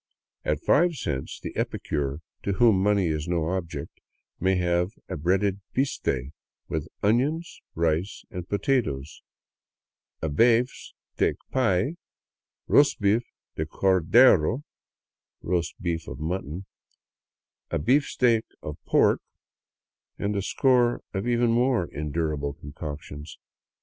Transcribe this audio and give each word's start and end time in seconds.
At 0.43 0.59
five 0.63 0.95
cents 0.95 1.39
the 1.43 1.55
epicure 1.55 2.21
to 2.41 2.53
whom 2.53 2.81
money 2.81 3.05
is 3.09 3.27
no 3.27 3.49
object 3.49 3.99
may 4.39 4.55
have 4.55 4.93
a 5.07 5.15
breaded" 5.15 5.59
biste" 5.75 6.09
with 6.71 6.87
onions, 7.03 7.61
rice, 7.75 8.23
and 8.31 8.49
potatoes, 8.49 9.21
a" 10.19 10.27
baef 10.27 10.71
s 10.71 10.93
teak 11.17 11.35
pai,"" 11.51 11.97
rosbif 12.67 13.21
de 13.55 13.67
cordero— 13.67 14.63
roast 15.43 15.79
beef 15.79 16.07
of 16.07 16.19
mutton 16.19 16.65
—""a 17.69 17.77
beefsteak 17.77 18.45
of 18.63 18.83
pork,'* 18.87 19.21
and 20.17 20.35
a 20.35 20.41
score 20.41 21.03
of 21.13 21.27
even 21.27 21.51
more 21.51 21.85
endurable 21.93 22.53
concoctions. 22.53 23.37